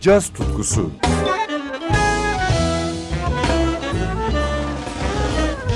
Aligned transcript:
caz 0.00 0.28
tutkusu. 0.28 0.90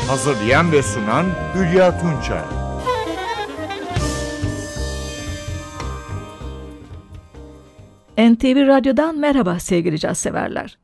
Hazırlayan 0.09 0.73
ve 0.73 0.83
sunan 0.83 1.27
Hülya 1.55 1.99
Tunçay. 2.01 2.43
NTV 8.19 8.67
Radyo'dan 8.67 9.19
merhaba 9.19 9.59
sevgili 9.59 9.99
caz 9.99 10.19
severler. 10.19 10.79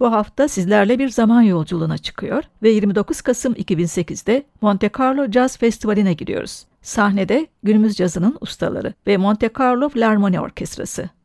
Bu 0.00 0.12
hafta 0.12 0.48
sizlerle 0.48 0.98
bir 0.98 1.08
zaman 1.08 1.42
yolculuğuna 1.42 1.98
çıkıyor 1.98 2.44
ve 2.62 2.70
29 2.70 3.20
Kasım 3.20 3.52
2008'de 3.52 4.44
Monte 4.60 4.90
Carlo 4.98 5.30
Jazz 5.30 5.58
Festivali'ne 5.58 6.12
gidiyoruz. 6.12 6.66
Sahnede 6.82 7.46
günümüz 7.62 7.96
cazının 7.96 8.38
ustaları 8.40 8.94
ve 9.06 9.16
Monte 9.16 9.50
Carlo 9.60 9.88
Filarmoni 9.88 10.40
Orkestrası. 10.40 11.19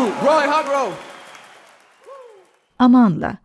Roy 0.00 0.46
Hargrove. 0.46 0.92
Amanla. 2.78 3.36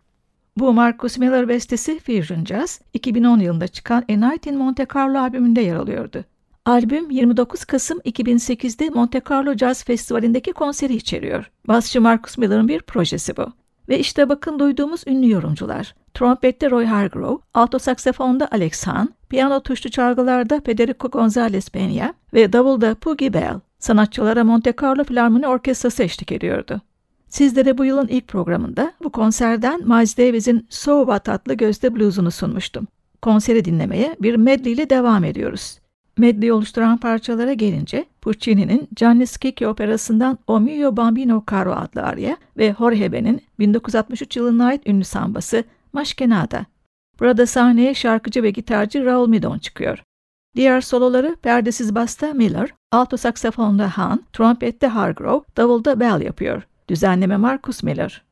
Bu 0.56 0.72
Marcus 0.72 1.18
Miller 1.18 1.48
bestesi 1.48 1.98
Fusion 1.98 2.44
Jazz, 2.44 2.80
2010 2.92 3.38
yılında 3.38 3.68
çıkan 3.68 4.04
A 4.10 4.12
Night 4.12 4.46
in 4.46 4.56
Monte 4.56 4.86
Carlo 4.94 5.18
albümünde 5.18 5.60
yer 5.60 5.76
alıyordu. 5.76 6.24
Albüm 6.64 7.10
29 7.10 7.64
Kasım 7.64 7.98
2008'de 7.98 8.90
Monte 8.90 9.20
Carlo 9.30 9.54
Jazz 9.54 9.84
Festivali'ndeki 9.84 10.52
konseri 10.52 10.94
içeriyor. 10.94 11.50
Basçı 11.68 12.00
Marcus 12.00 12.38
Miller'ın 12.38 12.68
bir 12.68 12.80
projesi 12.80 13.36
bu. 13.36 13.46
Ve 13.88 13.98
işte 13.98 14.28
bakın 14.28 14.58
duyduğumuz 14.58 15.02
ünlü 15.06 15.30
yorumcular. 15.30 15.94
Trompette 16.14 16.70
Roy 16.70 16.84
Hargrove, 16.84 17.38
alto 17.54 17.78
saksafonda 17.78 18.48
Alex 18.52 18.86
Hahn, 18.86 19.06
piyano 19.28 19.60
tuşlu 19.60 19.90
çalgılarda 19.90 20.60
Federico 20.60 21.08
González 21.08 21.70
Peña 21.70 22.14
ve 22.34 22.52
davulda 22.52 22.94
Puggy 22.94 23.32
Bell. 23.32 23.60
Sanatçılara 23.78 24.44
Monte 24.44 24.74
Carlo 24.82 25.04
Filarmoni 25.04 25.46
Orkestrası 25.46 26.02
eşlik 26.02 26.32
ediyordu. 26.32 26.80
Sizlere 27.28 27.78
bu 27.78 27.84
yılın 27.84 28.08
ilk 28.08 28.28
programında 28.28 28.92
bu 29.02 29.12
konserden 29.12 29.88
Miles 29.88 30.18
Davis'in 30.18 30.66
So 30.70 31.00
What 31.00 31.28
adlı 31.28 31.54
Gözde 31.54 31.96
Blues'unu 31.96 32.30
sunmuştum. 32.30 32.86
Konseri 33.22 33.64
dinlemeye 33.64 34.16
bir 34.22 34.34
medley 34.34 34.72
ile 34.72 34.90
devam 34.90 35.24
ediyoruz. 35.24 35.78
Medley 36.18 36.52
oluşturan 36.52 36.98
parçalara 36.98 37.52
gelince 37.52 38.04
Puccini'nin 38.20 38.88
Gianni 38.96 39.26
Schicchi 39.26 39.66
operasından 39.66 40.38
O 40.46 40.60
mio 40.60 40.96
bambino 40.96 41.44
caro 41.50 41.72
adlı 41.72 42.02
arya 42.02 42.36
ve 42.56 42.74
Jorge 42.78 43.12
Ben'in 43.12 43.42
1963 43.58 44.36
yılına 44.36 44.66
ait 44.66 44.86
ünlü 44.86 45.04
sambası 45.04 45.64
Maşkenada. 45.92 46.66
Burada 47.20 47.46
sahneye 47.46 47.94
şarkıcı 47.94 48.42
ve 48.42 48.50
gitarcı 48.50 49.04
Raul 49.04 49.28
Midon 49.28 49.58
çıkıyor. 49.58 50.02
Diğer 50.56 50.80
soloları 50.80 51.36
perdesiz 51.42 51.94
basta 51.94 52.34
Miller, 52.34 52.70
alto 52.92 53.16
saksafonda 53.16 53.98
Hahn, 53.98 54.18
trompette 54.32 54.86
Hargrove, 54.86 55.44
davulda 55.56 56.00
Bell 56.00 56.20
yapıyor. 56.20 56.62
Düzenleme 56.88 57.36
Marcus 57.36 57.82
Miller. 57.82 58.25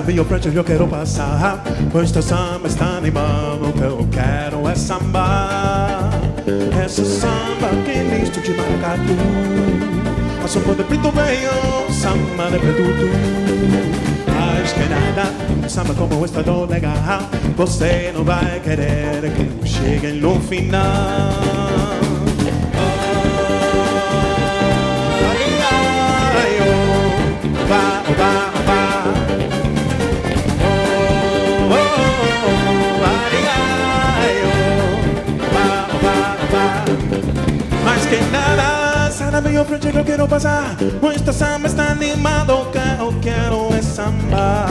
Sabe 0.00 0.18
o 0.18 0.24
frente 0.24 0.48
eu 0.48 0.64
quero 0.64 0.88
passar 0.88 1.62
Pois 1.92 2.10
teu 2.10 2.22
samba 2.22 2.68
está 2.68 2.96
animando 2.96 3.68
O 3.68 3.72
que 3.74 3.82
eu 3.82 4.08
quero 4.10 4.66
é 4.66 4.74
samba 4.74 6.08
Esse 6.82 7.04
samba 7.04 7.68
que 7.84 7.98
misto 7.98 8.40
de 8.40 8.54
maracatu 8.54 9.12
samba 10.48 10.74
de 10.74 10.84
preto 10.84 11.12
velho, 11.12 11.92
samba 11.92 12.50
de 12.50 12.58
preto. 12.58 12.82
Mais 14.26 14.72
que 14.72 14.88
nada, 14.88 15.68
samba 15.68 15.94
como 15.94 16.24
esta 16.24 16.42
do 16.42 16.64
legal, 16.64 17.20
você 17.54 18.10
não 18.12 18.24
vai 18.24 18.58
querer 18.60 19.30
que 19.36 19.42
eu 19.42 19.66
chegue 19.66 20.12
no 20.18 20.40
final. 20.40 21.69
Passar. 40.26 40.76
Esta 41.14 41.32
samba 41.32 41.66
está 41.66 41.92
animada, 41.92 42.54
o 42.54 42.66
que 42.66 42.78
eu 42.78 43.14
quero 43.20 43.74
é 43.74 43.82
samba. 43.82 44.66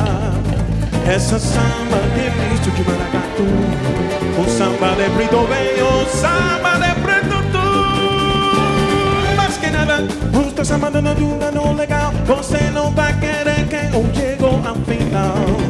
Essa 1.07 1.39
samba 1.39 1.97
de 2.13 2.29
misto 2.49 2.71
de 2.71 2.83
maracatu. 2.83 3.43
O 4.37 4.49
samba 4.49 4.95
de 4.95 5.09
preto 5.15 5.47
vem, 5.47 5.81
o 5.81 6.05
samba 6.09 6.77
de 6.79 6.93
preto 7.01 7.35
tu. 7.51 9.35
Mais 9.35 9.57
que 9.57 9.69
nada, 9.69 10.07
esta 10.47 10.65
samba 10.65 10.89
não 10.89 11.13
dura 11.15 11.51
no 11.51 11.73
legal. 11.73 12.11
Você 12.25 12.69
não 12.71 12.91
vai 12.91 13.13
querer 13.19 13.67
que 13.67 13.95
eu 13.95 14.05
chego 14.13 14.47
ao 14.67 14.75
final. 14.75 15.68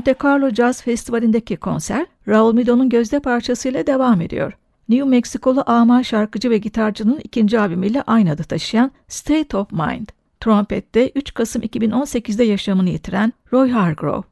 Monte 0.00 0.14
Carlo 0.24 0.50
Jazz 0.50 0.82
Festivali'ndeki 0.82 1.56
konser, 1.56 2.06
Raul 2.28 2.54
Milo'nun 2.54 2.88
gözde 2.88 3.20
parçasıyla 3.20 3.86
devam 3.86 4.20
ediyor. 4.20 4.52
New 4.88 5.08
Meksikolu 5.08 5.64
ama 5.66 6.02
şarkıcı 6.02 6.50
ve 6.50 6.58
gitarcının 6.58 7.20
ikinci 7.24 7.60
albümüyle 7.60 8.02
aynı 8.02 8.30
adı 8.30 8.44
taşıyan 8.44 8.90
State 9.08 9.56
of 9.56 9.72
Mind. 9.72 10.08
Trompette 10.40 11.10
3 11.14 11.34
Kasım 11.34 11.62
2018'de 11.62 12.44
yaşamını 12.44 12.90
yitiren 12.90 13.32
Roy 13.52 13.70
Hargrove. 13.70 14.22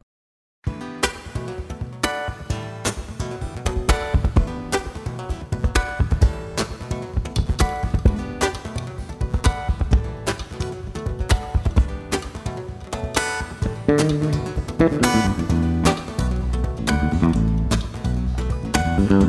Used 19.08 19.22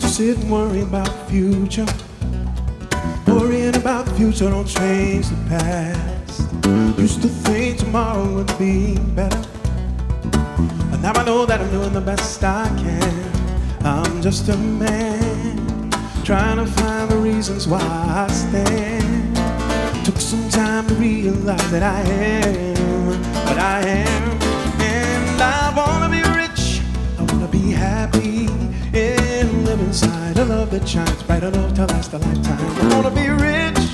to 0.00 0.08
sit 0.08 0.38
and 0.38 0.48
worry 0.48 0.82
about 0.82 1.06
the 1.06 1.24
future. 1.28 1.86
Worrying 3.26 3.74
about 3.74 4.06
the 4.06 4.14
future 4.14 4.48
don't 4.48 4.64
change 4.64 5.28
the 5.28 5.36
past. 5.48 6.42
Used 7.00 7.22
to 7.22 7.28
think 7.28 7.78
tomorrow 7.78 8.32
would 8.32 8.58
be 8.58 8.96
better. 9.16 9.42
But 10.92 11.00
now 11.00 11.14
I 11.14 11.24
know 11.24 11.46
that 11.46 11.60
I'm 11.60 11.70
doing 11.72 11.92
the 11.92 12.00
best 12.00 12.44
I 12.44 12.68
can. 12.78 13.84
I'm 13.84 14.22
just 14.22 14.48
a 14.48 14.56
man 14.56 15.25
trying 16.26 16.56
to 16.56 16.66
find 16.66 17.08
the 17.08 17.16
reasons 17.18 17.68
why 17.68 17.78
I 17.80 18.26
stand. 18.32 19.36
Took 20.04 20.18
some 20.18 20.48
time 20.48 20.84
to 20.88 20.94
realize 20.94 21.70
that 21.70 21.84
I 21.84 22.00
am 22.00 23.16
what 23.46 23.56
I 23.56 23.80
am. 23.82 24.32
And 24.80 25.40
I 25.40 25.72
wanna 25.76 26.08
be 26.08 26.22
rich, 26.34 26.80
I 27.16 27.22
wanna 27.32 27.46
be 27.46 27.70
happy, 27.70 28.48
and 28.92 29.64
live 29.64 29.78
inside 29.78 30.36
a 30.38 30.44
love 30.44 30.72
that 30.72 30.88
shines 30.88 31.22
bright 31.22 31.44
enough 31.44 31.72
to 31.74 31.86
last 31.86 32.12
a 32.12 32.18
lifetime. 32.18 32.58
I 32.58 32.94
wanna 32.96 33.14
be 33.14 33.28
rich, 33.28 33.86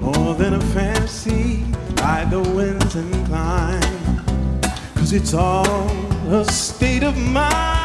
more 0.00 0.34
than 0.34 0.54
a 0.54 0.60
fantasy, 0.72 1.62
ride 1.96 2.30
the 2.30 2.40
winds 2.40 2.94
and 2.94 3.26
climb. 3.26 4.62
Cause 4.94 5.12
it's 5.12 5.34
all 5.34 5.90
a 6.30 6.42
state 6.46 7.02
of 7.02 7.18
mind. 7.18 7.80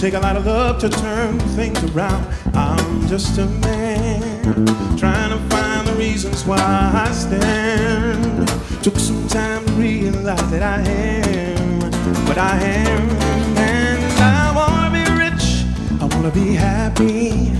Take 0.00 0.14
a 0.14 0.18
lot 0.18 0.34
of 0.34 0.46
love 0.46 0.80
to 0.80 0.88
turn 0.88 1.38
things 1.54 1.78
around. 1.92 2.26
I'm 2.54 3.06
just 3.06 3.36
a 3.36 3.44
man 3.44 4.96
trying 4.96 5.30
to 5.30 5.38
find 5.50 5.69
reasons 6.00 6.46
why 6.46 6.56
I 7.06 7.12
stand. 7.12 8.48
Took 8.82 8.98
some 8.98 9.28
time 9.28 9.62
to 9.66 9.72
realize 9.72 10.50
that 10.50 10.62
I 10.62 10.80
am 10.80 11.80
what 12.26 12.38
I 12.38 12.56
am, 12.88 13.04
and 13.58 14.02
I 14.18 14.44
wanna 14.60 14.90
be 14.98 15.04
rich. 15.24 15.44
I 16.00 16.04
wanna 16.14 16.30
be 16.30 16.54
happy 16.54 17.52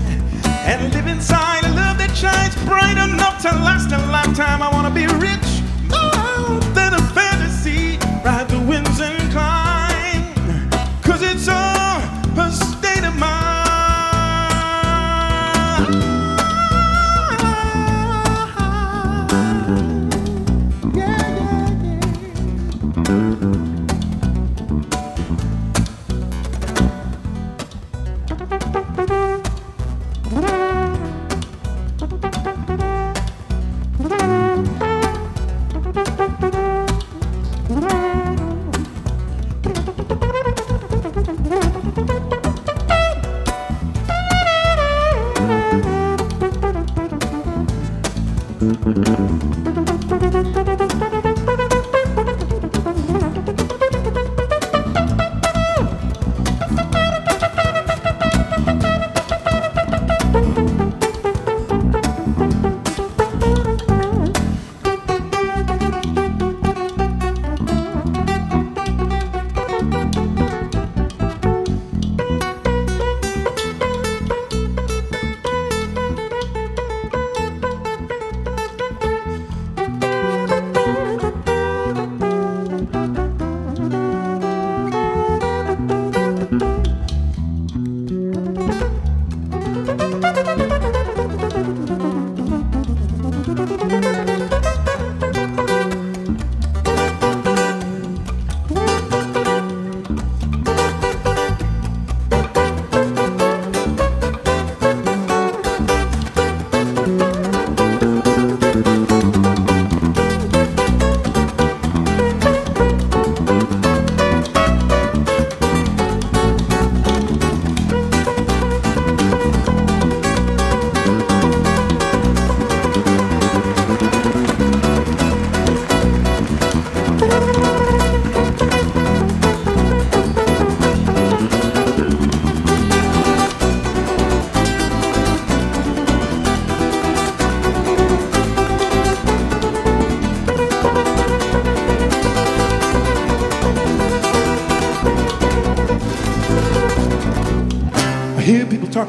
and 0.69 0.91
live 0.91 1.05
inside 1.05 1.63
a 1.65 1.71
love 1.81 1.97
that 2.01 2.13
shines 2.21 2.55
bright 2.65 2.97
enough 3.07 3.37
to 3.43 3.49
last 3.67 3.91
a 3.91 3.99
lifetime. 4.17 4.63
I 4.63 4.69
wanna 4.75 4.93
be 5.01 5.05
rich, 5.27 5.49
more 5.93 6.59
than 6.77 6.91
a 7.01 7.03
fantasy. 7.17 7.99
Ride 8.25 8.49
the 8.49 8.61
winds 8.69 8.99
and 8.99 9.20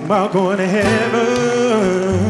about 0.05 0.33
going 0.33 0.59
to 0.59 0.67
heaven. 0.67 2.23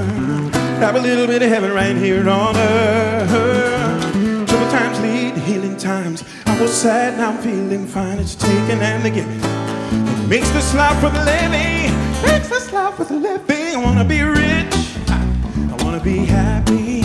Have 0.81 0.97
a 0.97 1.01
little 1.01 1.27
bit 1.27 1.43
of 1.43 1.49
heaven 1.49 1.73
right 1.73 1.97
here 1.97 2.29
on 2.29 2.57
earth. 2.57 4.13
Trouble 4.49 4.71
times 4.71 5.01
lead 5.01 5.35
to 5.35 5.41
healing 5.41 5.77
times. 5.77 6.25
I 6.47 6.61
was 6.61 6.73
sad, 6.73 7.17
now 7.17 7.31
I'm 7.31 7.39
feeling 7.39 7.87
fine. 7.87 8.19
It's 8.19 8.35
taking 8.35 8.81
and 8.81 9.03
giving. 9.15 9.41
It 9.41 10.29
makes 10.29 10.51
this 10.51 10.75
life 10.75 11.01
for 11.01 11.11
the 11.11 11.25
living. 11.25 11.93
Makes 12.23 12.49
this 12.49 12.73
life 12.73 12.95
for 12.95 13.05
the 13.05 13.15
living. 13.15 13.77
I 13.77 13.79
wanna 13.83 14.05
be 14.05 14.23
rich. 14.23 14.75
I 15.09 15.77
wanna 15.83 16.01
be 16.01 16.27
happy. 16.27 17.03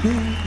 oh, 0.05 0.38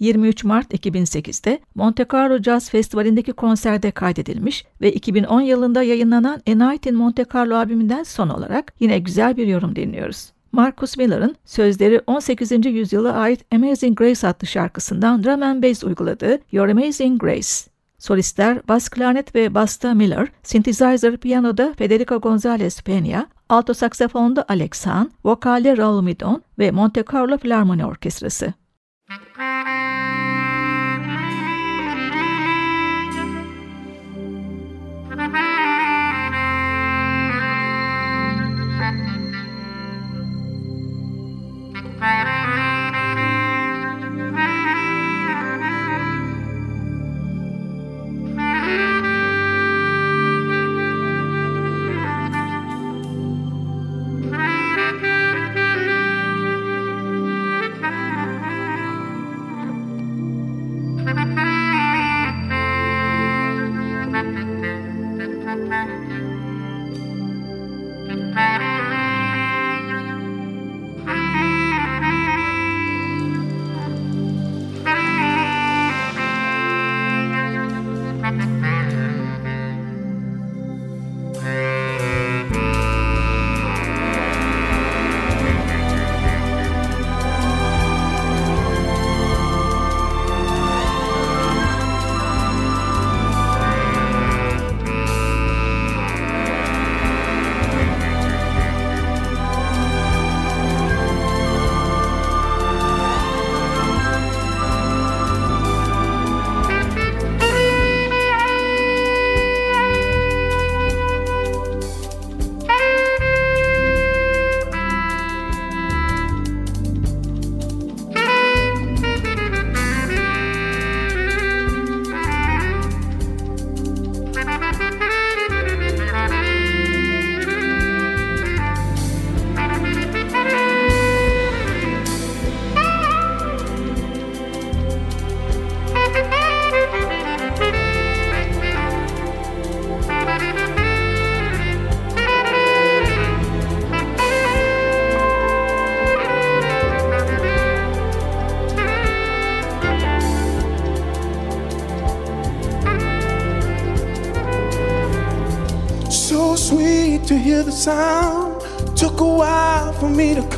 23 0.00 0.44
Mart 0.44 0.74
2008'de 0.74 1.58
Monte 1.74 2.06
Carlo 2.12 2.42
Jazz 2.42 2.70
Festivali'ndeki 2.70 3.32
konserde 3.32 3.90
kaydedilmiş 3.90 4.64
ve 4.80 4.92
2010 4.92 5.40
yılında 5.40 5.82
yayınlanan 5.82 6.42
A 6.48 6.54
Night 6.54 6.86
in 6.86 6.94
Monte 6.94 7.24
Carlo 7.34 7.56
albümünden 7.56 8.02
son 8.02 8.28
olarak 8.28 8.72
yine 8.80 8.98
güzel 8.98 9.36
bir 9.36 9.46
yorum 9.46 9.76
dinliyoruz. 9.76 10.32
Marcus 10.52 10.96
Miller'ın 10.96 11.36
sözleri 11.44 12.00
18. 12.06 12.66
yüzyıla 12.66 13.12
ait 13.12 13.54
Amazing 13.54 13.98
Grace 13.98 14.28
adlı 14.28 14.46
şarkısından 14.46 15.24
drum 15.24 15.42
and 15.42 15.62
bass 15.62 15.84
uyguladığı 15.84 16.38
Your 16.52 16.68
Amazing 16.68 17.20
Grace. 17.20 17.70
Solistler 17.98 18.68
bas 18.68 18.88
klarnet 18.88 19.34
ve 19.34 19.54
basta 19.54 19.94
Miller, 19.94 20.28
synthesizer 20.42 21.16
piyanoda 21.16 21.74
Federico 21.78 22.14
González 22.14 22.82
Peña, 22.82 23.26
alto 23.48 23.74
saksafonda 23.74 24.44
Alex 24.48 24.86
Hahn, 24.86 25.10
vokalde 25.24 25.76
Raul 25.76 26.02
Midon 26.02 26.42
ve 26.58 26.70
Monte 26.70 27.04
Carlo 27.12 27.38
Filarmoni 27.38 27.86
Orkestrası. 27.86 28.54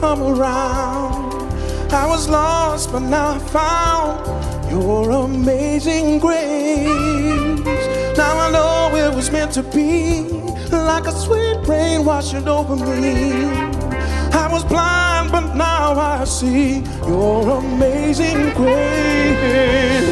Come 0.02 0.22
around. 0.34 1.32
I 1.92 2.04
was 2.08 2.28
lost, 2.28 2.90
but 2.90 3.02
now 3.16 3.36
I 3.36 3.38
found 3.38 4.18
your 4.68 5.08
amazing 5.12 6.18
grace. 6.18 6.88
Now 8.18 8.34
I 8.46 8.48
know 8.50 8.96
it 8.96 9.14
was 9.14 9.30
meant 9.30 9.52
to 9.52 9.62
be, 9.62 10.24
like 10.72 11.06
a 11.06 11.12
sweet 11.12 11.58
rain 11.68 12.04
washing 12.04 12.48
over 12.48 12.74
me. 12.74 13.44
I 14.42 14.48
was 14.50 14.64
blind, 14.64 15.30
but 15.30 15.54
now 15.54 15.92
I 15.92 16.24
see 16.24 16.82
your 17.06 17.48
amazing 17.60 18.50
grace. 18.58 20.02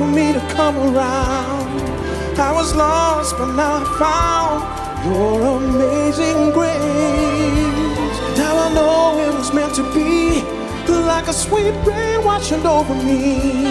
For 0.00 0.06
me 0.06 0.32
to 0.32 0.40
come 0.56 0.76
around. 0.78 1.68
I 2.38 2.50
was 2.52 2.74
lost, 2.74 3.36
but 3.36 3.52
now 3.54 3.72
I 3.80 3.84
found 4.00 4.58
your 5.04 5.42
amazing 5.58 6.52
grace. 6.56 8.16
Now 8.38 8.54
I 8.66 8.68
know 8.76 9.18
it 9.26 9.34
was 9.38 9.52
meant 9.52 9.74
to 9.74 9.84
be, 9.92 10.40
like 11.12 11.28
a 11.28 11.34
sweet 11.34 11.74
rain 11.84 12.24
washing 12.24 12.64
over 12.64 12.94
me. 12.94 13.66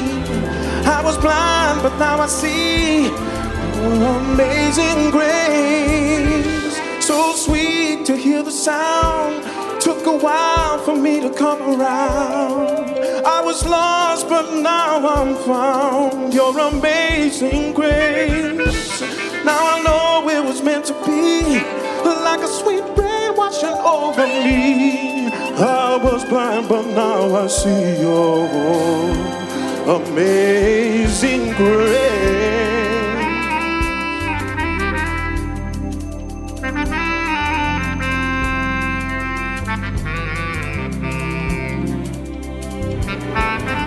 I 0.86 1.02
was 1.04 1.18
blind, 1.18 1.82
but 1.82 1.98
now 1.98 2.20
I 2.20 2.28
see 2.28 3.06
your 3.06 4.00
amazing 4.22 5.10
grace. 5.10 6.76
So 7.08 7.34
sweet 7.34 8.06
to 8.06 8.16
hear 8.16 8.44
the 8.44 8.52
sound. 8.52 9.34
Took 9.82 10.06
a 10.06 10.16
while 10.26 10.78
for 10.86 10.96
me 10.96 11.22
to 11.22 11.32
come 11.32 11.62
around. 11.74 12.79
I 13.32 13.42
was 13.42 13.64
lost, 13.66 14.28
but 14.28 14.52
now 14.56 15.08
I'm 15.08 15.36
found. 15.36 16.34
Your 16.34 16.58
amazing 16.72 17.74
grace. 17.74 19.02
Now 19.46 19.62
I 19.74 19.82
know 19.86 20.30
it 20.30 20.44
was 20.44 20.64
meant 20.64 20.86
to 20.86 20.94
be 21.06 21.60
like 22.28 22.42
a 22.42 22.48
sweet 22.48 22.84
rain 22.98 23.36
washing 23.36 23.78
over 23.98 24.26
me. 24.26 25.28
I 25.28 26.00
was 26.04 26.26
blind, 26.26 26.68
but 26.70 26.86
now 26.88 27.36
I 27.44 27.48
see 27.48 28.02
your 28.02 28.48
amazing 29.98 31.54
grace. 31.54 32.09
Musik 43.10 43.79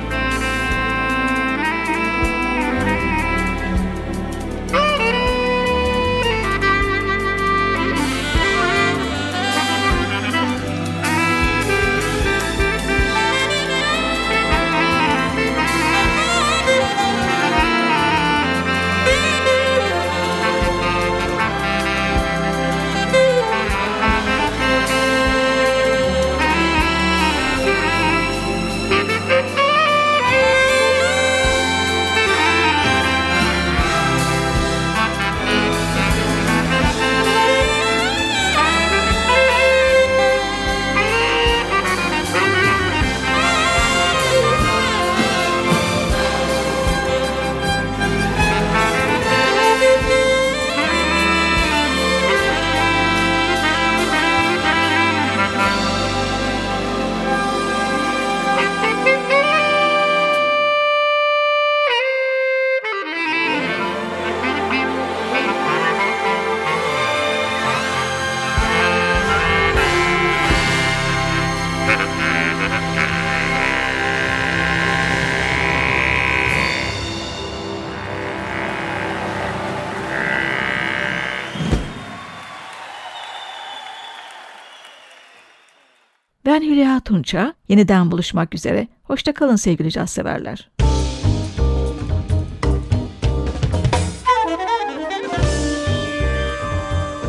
Tunça. 87.13 87.55
Yeniden 87.69 88.11
buluşmak 88.11 88.55
üzere. 88.55 88.89
Hoşça 89.05 89.35
kalın 89.35 89.57
sevgili 89.57 89.91
caz 89.91 90.11
severler. 90.11 90.71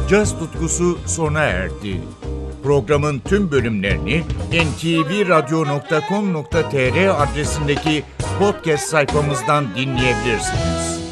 Caz 0.09 0.39
tutkusu 0.39 0.99
sona 1.05 1.41
erdi. 1.41 2.01
Programın 2.63 3.19
tüm 3.19 3.51
bölümlerini 3.51 4.23
ntvradio.com.tr 4.51 7.23
adresindeki 7.23 8.03
podcast 8.39 8.87
sayfamızdan 8.87 9.65
dinleyebilirsiniz. 9.75 11.02